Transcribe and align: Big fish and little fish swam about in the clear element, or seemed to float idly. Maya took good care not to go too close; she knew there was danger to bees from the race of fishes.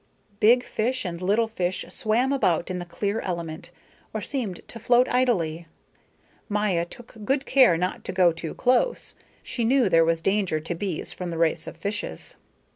Big 0.39 0.63
fish 0.63 1.05
and 1.05 1.21
little 1.21 1.47
fish 1.47 1.85
swam 1.89 2.33
about 2.33 2.71
in 2.71 2.79
the 2.79 2.85
clear 2.85 3.19
element, 3.19 3.69
or 4.15 4.19
seemed 4.19 4.67
to 4.67 4.79
float 4.79 5.07
idly. 5.09 5.67
Maya 6.49 6.85
took 6.85 7.13
good 7.23 7.45
care 7.45 7.77
not 7.77 8.03
to 8.05 8.11
go 8.11 8.31
too 8.31 8.55
close; 8.55 9.13
she 9.43 9.63
knew 9.63 9.89
there 9.89 10.03
was 10.03 10.23
danger 10.23 10.59
to 10.59 10.73
bees 10.73 11.11
from 11.13 11.29
the 11.29 11.37
race 11.37 11.67
of 11.67 11.77
fishes. 11.77 12.35